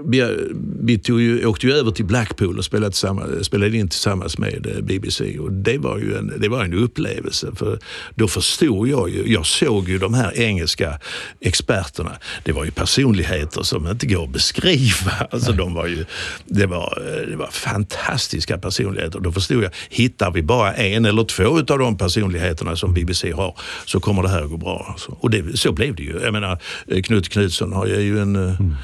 [0.05, 4.37] vi, vi tog ju, åkte ju över till Blackpool och spelade, tillsammans, spelade in tillsammans
[4.37, 5.39] med eh, BBC.
[5.39, 7.51] Och det var ju en, det var en upplevelse.
[7.55, 7.79] För
[8.15, 10.99] då förstod jag ju, jag såg ju de här engelska
[11.39, 12.11] experterna.
[12.43, 15.11] Det var ju personligheter som inte går att beskriva.
[15.31, 16.05] Alltså de var ju,
[16.45, 19.19] det, var, eh, det var fantastiska personligheter.
[19.19, 23.57] Då förstod jag, hittar vi bara en eller två av de personligheterna som BBC har
[23.85, 24.85] så kommer det här att gå bra.
[24.89, 25.17] Alltså.
[25.19, 26.19] Och det, så blev det ju.
[26.23, 28.75] Jag menar, eh, Knut Knutsson har ju en, mm.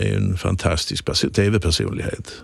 [0.00, 1.04] En fantastisk
[1.34, 2.34] tv-personlighet.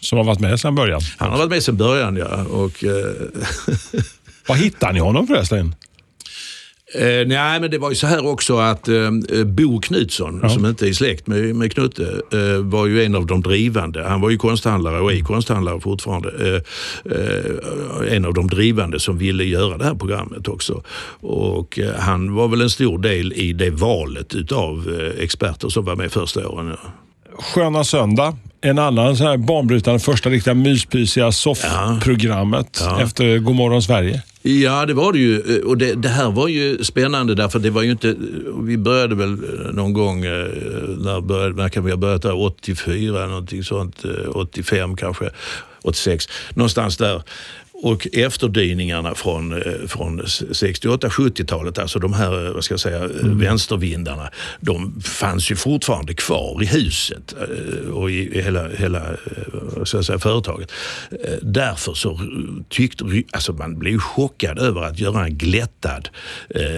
[0.00, 1.00] Som har varit med sedan början?
[1.18, 2.44] Han har varit med sedan början, ja.
[2.44, 2.84] Och,
[4.48, 5.74] Var hittade ni honom förresten?
[6.94, 9.10] Eh, nej, men det var ju så här också att eh,
[9.46, 10.48] Bo Knutsson, ja.
[10.48, 14.04] som inte är släkt med, med Knutte, eh, var ju en av de drivande.
[14.04, 16.28] Han var ju konsthandlare och är konsthandlare fortfarande.
[16.48, 16.62] Eh,
[17.12, 20.82] eh, en av de drivande som ville göra det här programmet också.
[21.20, 25.96] Och eh, han var väl en stor del i det valet utav experter som var
[25.96, 26.76] med första åren.
[27.38, 32.96] Sköna söndag en annan sån här banbrytande första riktiga myspysiga soffprogrammet ja.
[32.98, 33.04] ja.
[33.04, 34.22] efter Godmorgon Sverige.
[34.42, 35.56] Ja, det var det ju.
[35.56, 38.08] Eh, och det, det, här var ju spännande därför det var ju inte...
[38.08, 38.14] Eh,
[38.62, 42.40] vi började väl eh, någon gång, när, började, när kan vi ha börjat där?
[42.40, 44.04] 84, någonting sånt.
[44.28, 45.30] 85 kanske,
[45.82, 46.28] 86.
[46.54, 47.22] Någonstans där
[47.82, 53.38] och efterdyningarna från, eh, från 68-70-talet, alltså de här eh, vad ska jag säga, mm.
[53.38, 59.02] vänstervindarna, de fanns ju fortfarande kvar i huset eh, och i hela, hela
[59.84, 60.72] ska jag säga, företaget.
[61.42, 62.20] Därför så
[62.68, 66.08] tyckte alltså man blev chockad över att göra en glättad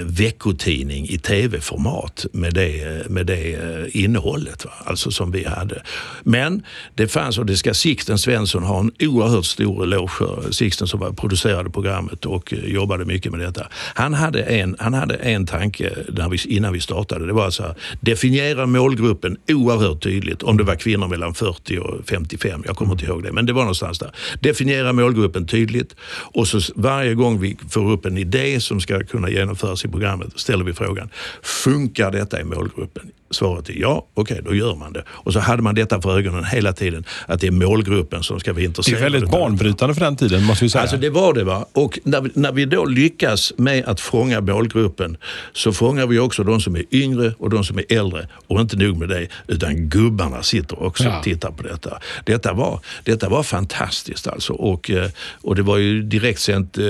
[0.02, 3.56] veckotidning i tv-format med det, med det
[3.90, 4.72] innehållet, va?
[4.84, 5.82] alltså som vi hade.
[6.22, 6.62] Men
[6.94, 11.14] det fanns, och det ska Sixten Svensson ha en oerhört stor eloge för, Sixten som
[11.16, 13.66] producerade programmet och eh, jobbade mycket med detta.
[13.94, 17.26] Han hade en, han hade en tanke när vi, innan vi startade.
[17.26, 20.42] Det var så här, definiera målgruppen oerhört tydligt.
[20.42, 22.62] Om det var kvinnor mellan 40 och 55.
[22.66, 24.10] Jag kommer inte ihåg det, men det var någonstans där.
[24.40, 25.96] Definiera målgruppen tydligt
[26.34, 30.28] och så varje gång vi får upp en idé som ska kunna genomföras i programmet
[30.36, 31.08] ställer vi frågan,
[31.42, 33.10] funkar detta i målgruppen?
[33.30, 35.04] Svaret är ja, okej okay, då gör man det.
[35.08, 38.52] Och så hade man detta för ögonen hela tiden, att det är målgruppen som ska
[38.52, 39.00] vara intresserad.
[39.00, 40.82] Det är väldigt banbrytande för den tiden, måste vi säga.
[40.82, 41.44] Alltså det var det.
[41.44, 41.66] va.
[41.72, 45.16] Och när vi, när vi då lyckas med att fånga målgruppen
[45.52, 48.28] så fångar vi också de som är yngre och de som är äldre.
[48.46, 51.18] Och inte nog med det, utan gubbarna sitter också ja.
[51.18, 51.98] och tittar på detta.
[52.24, 54.52] Detta var, detta var fantastiskt alltså.
[54.52, 55.08] Och, eh,
[55.42, 56.84] och det var ju direktsänt, eh,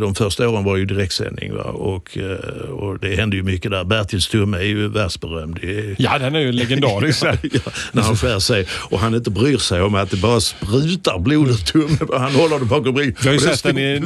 [0.00, 1.54] de första åren var ju direktsändning.
[1.54, 1.62] Va?
[1.62, 3.84] Och, eh, och det hände ju mycket där.
[3.84, 5.59] Bertil Stumme är ju världsberömd
[5.98, 7.22] Ja, den är ju legendarisk.
[7.24, 7.60] ja,
[7.92, 11.50] när han skär sig och han inte bryr sig om att det bara sprutar blod
[11.50, 12.08] ur tummen.
[12.12, 13.14] Han håller det bakom ryggen.
[13.22, 13.98] Vi har ju sett den i,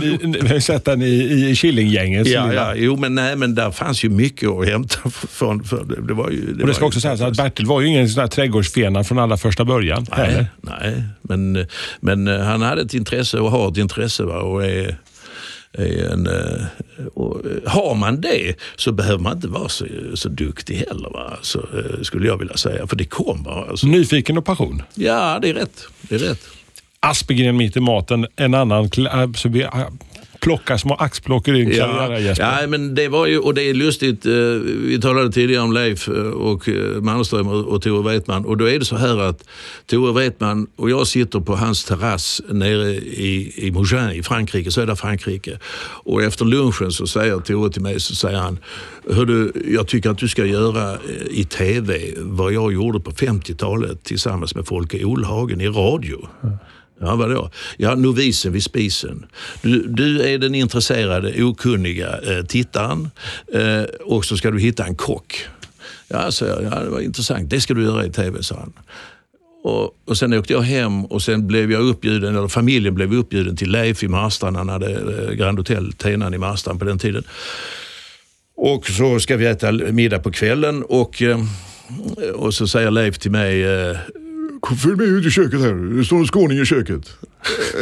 [0.43, 2.27] vi har sett den i, i Killinggänget.
[2.27, 5.11] Ja, ja, jo, men, nej, men där fanns ju mycket att hämta.
[5.11, 7.81] Från, för det, det var ju, det och det ska också sägas att Bertil var
[7.81, 10.07] ju ingen sån trädgårdsfena från allra första början.
[10.17, 11.67] Nej, nej men,
[12.01, 14.23] men han hade ett intresse och har ett intresse.
[14.23, 14.99] Va, och är,
[15.79, 16.67] en, eh,
[17.15, 21.39] och eh, har man det så behöver man inte vara så, så duktig heller, va?
[21.43, 22.87] Så, eh, skulle jag vilja säga.
[22.87, 23.69] För det kommer.
[23.71, 23.87] Alltså.
[23.87, 24.83] Nyfiken och passion?
[24.95, 25.87] Ja, det är rätt.
[26.01, 26.47] Det är rätt.
[27.01, 28.91] Aspegren mitt i maten, en annan...
[29.11, 29.67] Alltså vi
[30.45, 32.61] plocka små axplock ur din karriär Jesper.
[32.61, 34.27] Ja, men det var ju, och det är lustigt.
[34.27, 36.69] Vi talade tidigare om Leif och
[37.01, 38.45] Malmström och Tore Wretman.
[38.45, 39.45] Och då är det så här att
[39.87, 44.97] Tore Wretman och jag sitter på hans terrass nere i, i Mougin i Frankrike, södra
[44.97, 45.59] Frankrike.
[46.05, 48.59] Och efter lunchen så säger Tore till mig, så säger han,
[49.11, 50.99] Hördu, jag tycker att du ska göra
[51.31, 56.29] i TV vad jag gjorde på 50-talet tillsammans med Folke Olhagen i radio.
[56.43, 56.57] Mm.
[57.01, 57.51] Ja, vadå?
[57.77, 59.27] Ja, novisen vid spisen.
[59.63, 63.11] Du, du är den intresserade, okunniga eh, tittaren
[63.53, 65.47] eh, och så ska du hitta en kock.
[66.09, 67.51] Ja, så jag, ja, det var intressant.
[67.51, 68.73] Det ska du göra i TV, sa han.
[69.65, 73.57] Och, och sen åkte jag hem och sen blev jag uppbjuden, eller familjen blev uppbjuden
[73.57, 74.57] till Leif i Marstrand.
[74.57, 77.25] Han hade eh, Grand Hotel Tenan i Marstrand på den tiden.
[78.57, 81.39] Och så ska vi äta middag på kvällen och, eh,
[82.35, 83.97] och så säger Leif till mig eh,
[84.83, 85.96] Följ med ut i köket här.
[85.96, 87.16] Det står en skåning i köket.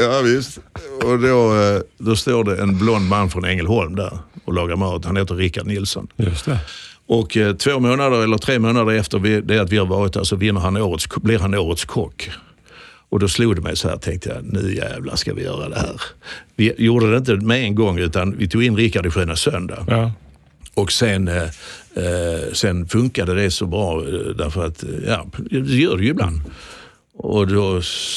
[0.02, 0.58] Ja visst.
[1.04, 5.04] Och då, eh, då står det en blond man från Ängelholm där och lagar mat.
[5.04, 6.08] Han heter Rickard Nilsson.
[6.16, 6.58] Just det.
[7.06, 10.36] Och eh, två månader eller tre månader efter det att vi har varit där så
[10.36, 12.30] vinner han årets, blir han årets kock.
[13.08, 15.78] Och då slog det mig så här, tänkte jag, nu jävlar ska vi göra det
[15.78, 16.00] här.
[16.56, 19.86] Vi gjorde det inte med en gång utan vi tog in Rickard i Sköna Söndag.
[19.88, 20.12] Ja.
[20.74, 21.42] Och sen, eh,
[21.94, 26.10] eh, sen funkade det så bra eh, därför att, eh, ja, det gör det ju
[26.10, 26.40] ibland.
[27.14, 27.72] Och då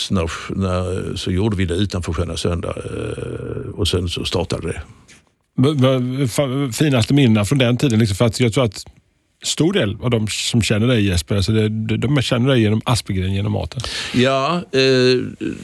[0.09, 4.81] när, när, så gjorde vi det utanför Sköna Söndag eh, och sen så startade det.
[6.73, 7.99] Finaste minnena från den tiden?
[7.99, 8.85] Liksom för att jag tror att
[9.45, 13.33] stor del av de som känner dig Jesper, alltså det, de, känner dig genom Aspegren,
[13.33, 13.81] genom maten.
[14.13, 14.81] Ja, eh,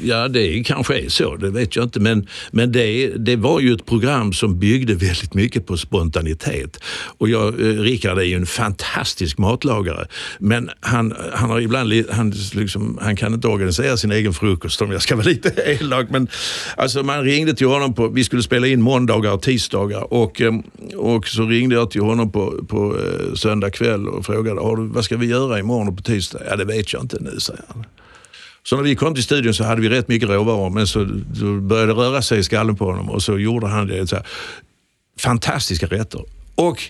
[0.03, 1.99] ja det kanske är så, det vet jag inte.
[1.99, 6.83] Men, men det, det var ju ett program som byggde väldigt mycket på spontanitet.
[7.17, 10.07] Och jag, eh, Rickard är ju en fantastisk matlagare.
[10.39, 14.91] Men han, han har ibland, han, liksom, han kan inte organisera sin egen frukost om
[14.91, 15.49] jag ska vara lite
[15.81, 16.09] elak.
[16.09, 16.27] Men
[16.77, 20.53] alltså man ringde till honom, på, vi skulle spela in måndagar och tisdagar och, eh,
[20.95, 24.87] och så ringde jag till honom på, på eh, söndag kväll och frågade Har du,
[24.87, 26.39] vad ska vi göra imorgon och på tisdag.
[26.49, 27.85] Ja, det vet jag inte nu, säger han.
[28.63, 31.05] Så när vi kom till studion så hade vi rätt mycket råvaror men så,
[31.61, 34.07] började det röra sig i skallen på honom och så gjorde han det.
[34.07, 34.27] Så här,
[35.19, 36.21] fantastiska rätter.
[36.55, 36.83] Och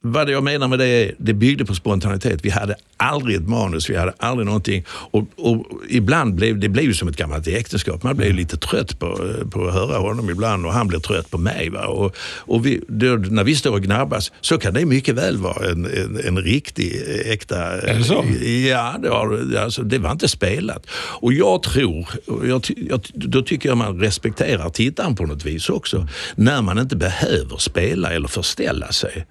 [0.00, 2.44] vad jag menar med det är, det byggde på spontanitet.
[2.44, 4.84] Vi hade aldrig ett manus, vi hade aldrig någonting.
[4.88, 8.02] Och, och ibland blev det blev som ett gammalt äktenskap.
[8.02, 11.38] Man blev lite trött på, på att höra honom ibland och han blev trött på
[11.38, 11.70] mig.
[11.70, 11.86] Va?
[11.86, 15.70] Och, och vi, då, när vi står och gnabbas så kan det mycket väl vara
[15.70, 17.56] en, en, en riktig äkta...
[17.80, 18.24] Är det så?
[18.68, 20.86] Ja, det var, alltså, det var inte spelat.
[20.94, 22.08] Och jag tror,
[22.44, 26.08] jag, jag, då tycker jag man respekterar tittaren på något vis också.
[26.36, 29.26] När man inte behöver spela eller förställa sig.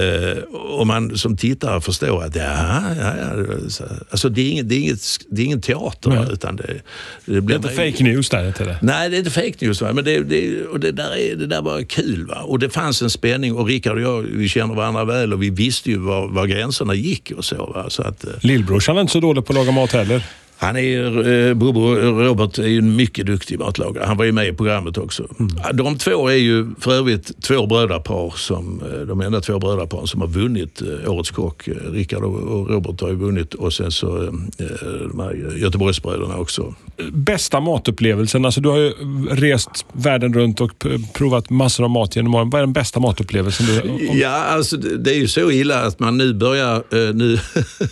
[0.00, 3.86] Uh, och man som tittare förstår att ja, ja, ja.
[4.10, 6.10] Alltså det är, inget, det är, inget, det är ingen teater.
[6.10, 6.26] Nej.
[6.32, 6.80] Utan det,
[7.24, 8.78] Det är inte fake news där, inte det?
[8.82, 9.80] Nej, det är inte fake news.
[9.80, 9.92] Va?
[9.92, 12.26] Men det, det, och det, där är, det där var kul.
[12.26, 12.42] Va?
[12.42, 15.50] Och det fanns en spänning och Rickard och jag vi känner varandra väl och vi
[15.50, 17.66] visste ju var, var gränserna gick och så.
[17.66, 17.90] Va?
[17.90, 20.22] så att, eh, Lillbrorsan är inte så dålig på att laga mat heller.
[20.60, 24.04] Han är, eh, Bobo, Robert är ju en mycket duktig matlagare.
[24.06, 25.26] Han var ju med i programmet också.
[25.74, 30.20] De två är ju för övrigt två brödrapar, som, eh, de enda två brödraparen som
[30.20, 31.68] har vunnit eh, Årets kock.
[31.68, 34.32] Eh, Rickard och Robert har ju vunnit och sen så eh,
[35.10, 36.74] de här Göteborgsbröderna också.
[37.12, 38.92] Bästa matupplevelsen, alltså du har ju
[39.30, 42.50] rest världen runt och provat massor av mat genom åren.
[42.50, 45.80] Vad är den bästa matupplevelsen du om- Ja, alltså det det är ju så illa
[45.82, 47.38] att man nu börjar, eh, nu,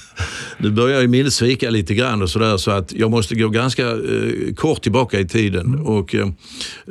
[0.58, 3.88] nu börjar ju minnet svika lite grann och sådär så att jag måste gå ganska
[3.90, 5.74] eh, kort tillbaka i tiden.
[5.74, 6.28] Och, eh,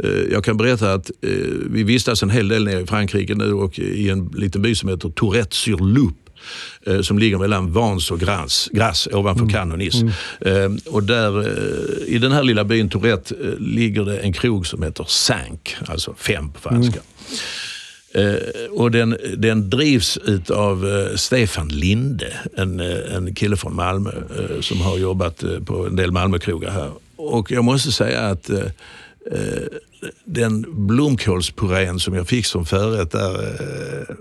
[0.03, 1.29] eh, jag kan berätta att eh,
[1.69, 4.89] vi vistas en hel del nere i Frankrike nu och i en liten by som
[4.89, 6.15] heter Tourette-sur-Loup
[6.87, 8.19] eh, som ligger mellan Vans och
[8.71, 10.11] Grasse ovanför Cannes och Nice.
[10.41, 11.59] Eh, och där,
[12.07, 16.49] I den här lilla byn Tourette ligger det en krog som heter Cinq, alltså fem
[16.49, 16.99] på franska.
[16.99, 17.03] Eh,
[18.17, 24.11] Eh, och den, den drivs av eh, Stefan Linde, en, eh, en kille från Malmö
[24.61, 26.91] som har jobbat på en del Malmökrogar här.
[27.15, 28.61] Och jag måste säga att eh,
[30.25, 34.15] den blomkålspurén som jag fick som förrätt där eh,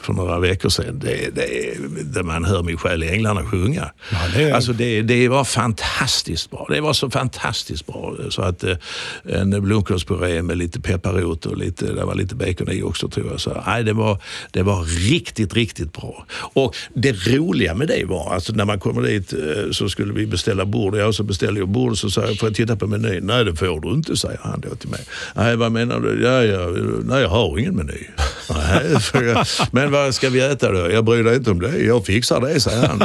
[0.00, 1.74] för några veckor sedan, det, det,
[2.14, 3.90] det man hör min själ i änglarna sjunga.
[4.12, 6.66] Ja, det- Alltså det, det var fantastiskt bra.
[6.70, 8.76] Det var så fantastiskt bra så att eh,
[9.24, 13.40] en blomkålspuré med lite pepparrot och lite, det var lite bacon i också tror jag.
[13.40, 16.26] Så, nej, det, var, det var riktigt, riktigt bra.
[16.32, 19.38] Och det roliga med det var, alltså när man kommer dit eh,
[19.72, 20.96] så skulle vi beställa bord.
[20.96, 23.26] Jag så beställde jag bord och så sa jag, får jag titta på menyn?
[23.26, 25.00] Nej, det får du inte, säger han då till mig.
[25.34, 26.22] Nej, vad menar du?
[26.22, 26.68] Ja, ja,
[27.04, 28.08] nej, jag har ingen meny.
[28.50, 30.90] Nej, jag, men vad ska vi äta då?
[30.90, 31.78] Jag bryr dig inte om det.
[31.78, 33.04] Jag fixar det, säger han.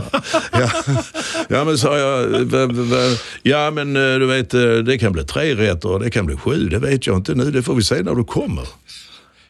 [0.51, 0.69] Ja,
[1.47, 2.29] ja men sa jag,
[3.43, 6.35] ja men eh, du vet, eh, det kan bli tre rätter och det kan bli
[6.35, 6.69] sju.
[6.69, 7.51] Det vet jag inte nu.
[7.51, 8.67] Det får vi se när du kommer.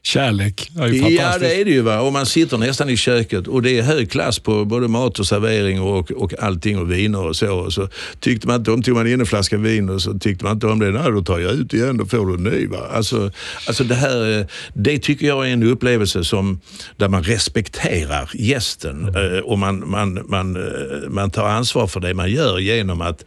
[0.03, 0.71] Kärlek.
[0.73, 1.39] Det är ju Ja, fantastiskt.
[1.41, 1.81] det är det ju.
[1.81, 1.99] Va?
[2.01, 5.27] Och man sitter nästan i köket och det är hög klass på både mat och
[5.27, 7.53] servering och, och allting och viner och så.
[7.55, 7.87] Och så
[8.19, 10.67] tyckte man inte om, tog man in en flaska vin och så tyckte man inte
[10.67, 10.91] om det.
[10.91, 12.67] Nej, då tar jag ut igen, då får du en ny.
[12.67, 12.77] Va?
[12.93, 13.31] Alltså,
[13.67, 16.59] alltså det här, eh, det tycker jag är en upplevelse som,
[16.97, 22.13] där man respekterar gästen eh, och man, man, man, eh, man tar ansvar för det
[22.13, 23.25] man gör genom att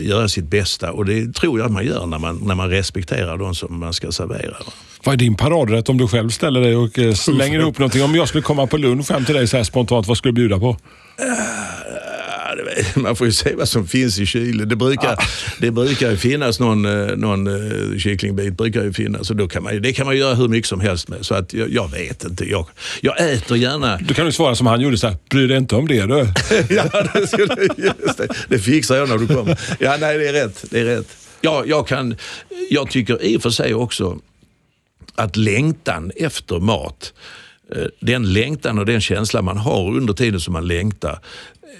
[0.00, 0.92] göra sitt bästa.
[0.92, 4.12] Och det tror jag man gör när man, när man respekterar de som man ska
[4.12, 4.50] servera.
[4.50, 4.72] Va?
[5.04, 8.02] Vad är din paradrätt om du själv ställer dig och eh, slänger ihop någonting?
[8.02, 10.36] Om jag skulle komma på lunch hem till dig så här spontant, vad skulle du
[10.36, 10.76] bjuda på?
[12.76, 14.68] Vet- Man får ju se vad som finns i kylen.
[14.68, 15.16] Det brukar,
[15.60, 18.56] det brukar ju finnas någon, eh, någon eh, kycklingbit.
[18.56, 21.08] Brukar ju finnas, och då kan man, det kan man göra hur mycket som helst
[21.08, 21.18] med.
[21.26, 22.44] Så att jag, jag vet inte.
[22.50, 22.66] Jag,
[23.00, 23.96] jag äter gärna...
[23.96, 26.14] Du kan ju svara som han gjorde, så här, bry dig inte om det du.
[26.74, 26.84] ja,
[27.14, 29.58] det, skulle, just det, det fixar jag när du kommer.
[29.78, 30.64] Ja, nej, det är rätt.
[30.70, 31.06] Det är rätt.
[31.40, 32.16] Ja, jag, kan,
[32.70, 34.18] jag tycker i och för sig också
[35.18, 37.12] att längtan efter mat,
[37.74, 41.18] eh, den längtan och den känsla man har under tiden som man längtar,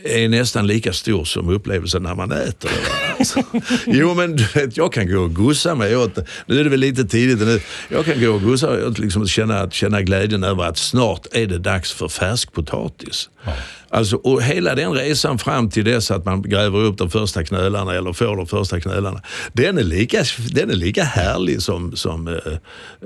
[0.05, 3.18] är nästan lika stor som upplevelsen när man äter det.
[3.18, 3.42] Alltså.
[3.87, 6.24] Jo, men du vet, jag kan gå och gussa mig åt det.
[6.46, 7.38] Nu är det väl lite tidigt.
[7.38, 7.61] Nu.
[7.88, 11.46] Jag kan gå och gussa mig åt liksom känna, känna glädjen över att snart är
[11.46, 13.29] det dags för färskpotatis.
[13.44, 13.53] Ja.
[13.90, 17.94] Alltså, och hela den resan fram till dess att man gräver upp de första knölarna
[17.94, 19.22] eller får de första knölarna.
[19.53, 22.35] Den är lika, den är lika härlig som, som, eh,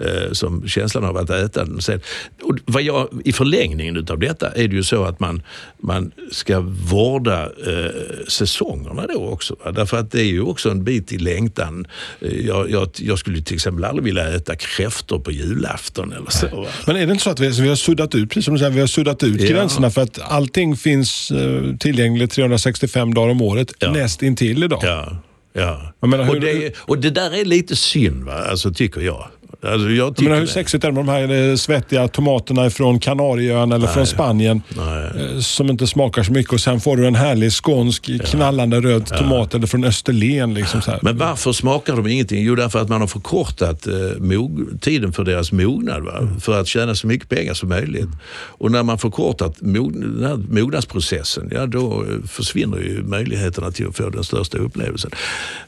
[0.07, 1.81] eh, som känslan av att äta den.
[1.81, 2.01] Sen,
[2.42, 5.42] och vad jag, I förlängningen utav detta är det ju så att man,
[5.81, 7.90] man ska vårda eh,
[8.29, 9.57] säsongerna då också.
[9.64, 9.73] Va?
[9.73, 11.87] Därför att det är ju också en bit i längtan.
[12.21, 16.47] Eh, jag, jag, jag skulle till exempel aldrig vilja äta kräftor på julafton eller så.
[16.47, 16.68] Va?
[16.87, 18.73] Men är det inte så att vi, vi har suddat ut, precis som du säger,
[18.73, 19.49] vi har suddat ut ja.
[19.49, 23.92] gränserna för att allting finns eh, tillgängligt 365 dagar om året ja.
[23.92, 24.80] näst intill idag?
[24.82, 25.16] Ja.
[25.52, 25.92] Ja.
[26.00, 28.32] Menar, och, det, och det där är lite synd, va?
[28.32, 29.28] Alltså, tycker jag.
[29.66, 33.75] Alltså jag men hur sexigt är det med de här eh, svettiga tomaterna från Kanarieöarna
[33.75, 33.94] eller Nej.
[33.94, 35.11] från Spanien Nej.
[35.35, 38.25] Eh, som inte smakar så mycket och sen får du en härlig skånsk ja.
[38.25, 39.16] knallande röd ja.
[39.16, 40.55] tomat eller från Österlen.
[40.55, 42.42] Liksom Men varför smakar de ingenting?
[42.42, 46.09] Jo, därför att man har förkortat eh, mog, tiden för deras mognad?
[46.09, 46.40] Mm.
[46.40, 48.11] för att tjäna så mycket pengar som möjligt.
[48.33, 53.88] Och när man förkortat mog, den här mognadsprocessen, ja då eh, försvinner ju möjligheterna till
[53.88, 55.11] att få den största upplevelsen.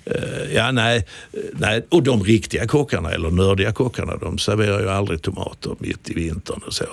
[0.05, 1.07] Eh, ja, nej,
[1.53, 6.11] nej, och de riktiga kockarna eller nördiga kockarna kockarna de serverar ju aldrig tomater mitt
[6.11, 6.85] i vintern och så.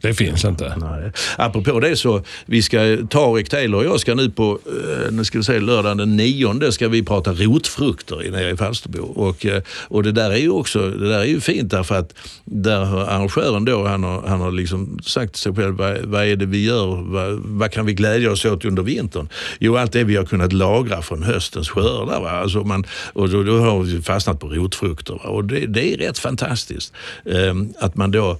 [0.00, 0.74] Det finns inte.
[0.76, 1.12] Nej.
[1.38, 2.78] Apropå det så, vi ska,
[3.10, 6.72] Tarik Taylor och jag ska nu på, eh, nu ska vi säga lördagen den nionde
[6.72, 9.02] ska vi prata rotfrukter nere i Falsterbo.
[9.02, 12.14] Och, eh, och det där är ju också, det där är ju fint därför att
[12.44, 16.24] där har arrangören då, han har, han har liksom sagt till sig själv, vad, vad
[16.24, 19.28] är det vi gör, vad, vad, kan vi glädja oss åt under vintern?
[19.58, 22.20] Jo, allt det vi har kunnat lagra från höstens skördar.
[22.20, 22.30] Va?
[22.30, 25.14] Alltså man, och då, då har vi fastnat på rotfrukter.
[25.14, 25.30] Va?
[25.30, 26.92] Och det, det är rätt fantastiskt
[27.24, 28.38] eh, att man då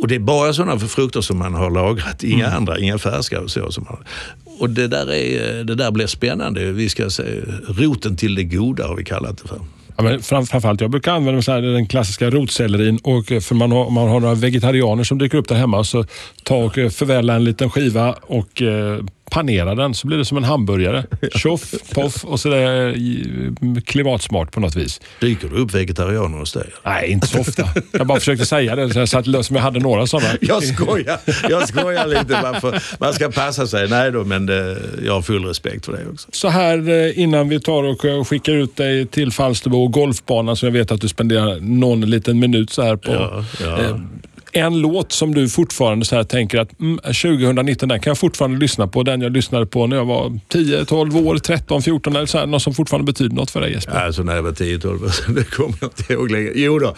[0.00, 2.56] och det är bara sådana frukter som man har lagrat, inga mm.
[2.56, 3.72] andra, inga färska och så.
[3.72, 4.04] Som man,
[4.58, 6.72] och det där, är, det där blir spännande.
[6.72, 7.22] Vi ska se,
[7.68, 9.60] roten till det goda har vi kallat det för.
[9.96, 13.90] Ja, men framförallt, jag brukar använda så här, den klassiska rotsellerin och för man har,
[13.90, 16.04] man har några vegetarianer som dyker upp där hemma så
[16.42, 18.98] ta och förvälla en liten skiva och eh,
[19.30, 21.04] panera den så blir det som en hamburgare.
[21.34, 22.86] Tjoff, poff och så är
[23.74, 25.00] det klimatsmart på något vis.
[25.20, 26.66] Dyker du upp vegetarianer hos dig?
[26.84, 27.68] Nej, inte så ofta.
[27.92, 30.28] Jag bara försökte säga det så att som jag hade några sådana.
[30.40, 32.42] Jag skojar, jag skojar lite.
[32.42, 33.88] Man, får, man ska passa sig.
[33.88, 36.28] Nej då, men det, jag har full respekt för det också.
[36.32, 40.56] Så här eh, innan vi tar och eh, skickar ut dig till Falsterbo och golfbanan
[40.56, 43.12] som jag vet att du spenderar någon liten minut så här på.
[43.12, 43.80] Ja, ja.
[43.80, 43.96] Eh,
[44.52, 48.58] en låt som du fortfarande så här tänker att mm, 2019, den kan jag fortfarande
[48.58, 49.02] lyssna på.
[49.02, 52.46] Den jag lyssnade på när jag var 10, 12 år, 13, 14 eller så här,
[52.46, 53.92] något som fortfarande betyder något för dig Jesper?
[53.92, 56.52] Alltså när jag var 10, 12 år, det kommer jag inte ihåg längre.
[56.54, 56.94] Jo då.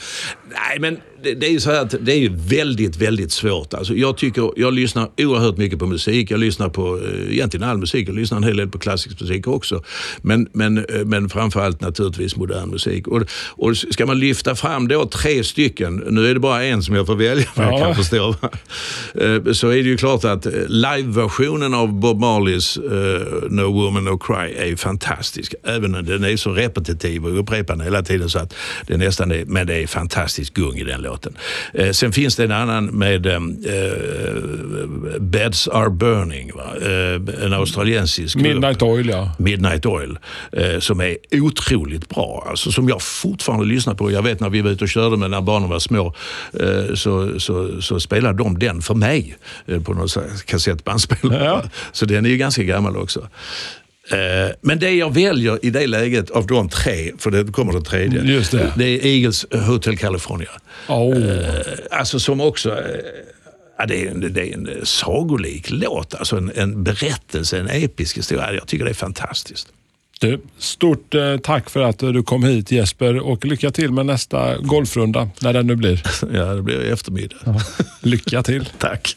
[0.50, 3.74] Nej, men det, det är ju så att det är ju väldigt, väldigt svårt.
[3.74, 6.30] Alltså jag, tycker, jag lyssnar oerhört mycket på musik.
[6.30, 8.08] Jag lyssnar på eh, egentligen all musik.
[8.08, 9.82] Jag lyssnar en hel del på klassisk musik också.
[10.22, 13.08] Men, men, eh, men framförallt naturligtvis modern musik.
[13.08, 16.94] Och, och ska man lyfta fram då tre stycken, nu är det bara en som
[16.94, 17.70] jag får välja vad ja.
[17.70, 18.35] jag kan förstå.
[19.14, 22.78] Eh, så är det ju klart att live-versionen av Bob Marleys
[23.50, 25.54] No Woman No Cry är fantastisk.
[25.64, 28.54] Även om den är så repetitiv och upprepande hela tiden så att
[28.87, 31.37] det nästan är, men det är fantastiskt gung i den låten låten.
[31.75, 33.40] Eh, sen finns det en annan med eh, eh
[35.20, 36.51] Beds Are Burning,
[36.83, 38.90] eh, en australiensisk Midnight grupp.
[38.90, 39.31] Oil, ja.
[39.38, 40.18] Midnight Oil,
[40.53, 42.46] eh, som är otroligt bra.
[42.48, 44.11] Alltså, som jag fortfarande lyssnar på.
[44.11, 46.14] Jag vet när vi var ute och körde med när barnen var små
[46.61, 49.37] eh, så, så, så spelade de den för mig
[49.85, 50.09] på någon
[50.46, 51.44] kassettbandspelare.
[51.44, 51.62] Ja.
[51.92, 53.29] Så den är ju ganska gammal också.
[54.10, 57.82] Eh, men det jag väljer i det läget av de tre, för det kommer det
[57.82, 58.72] tredje, Just det.
[58.76, 60.50] det är Eagles Hotel California.
[60.88, 61.16] Oh.
[61.90, 62.76] Alltså som också eh,
[63.78, 68.18] Ja, det, är en, det är en sagolik låt, alltså en, en berättelse, en episk
[68.18, 68.52] historia.
[68.52, 69.68] Jag tycker det är fantastiskt.
[70.20, 74.58] Du, stort eh, tack för att du kom hit Jesper och lycka till med nästa
[74.58, 76.02] golfrunda, när den nu blir.
[76.32, 77.36] Ja, det blir i eftermiddag.
[78.00, 78.64] Lycka till.
[78.78, 79.16] tack.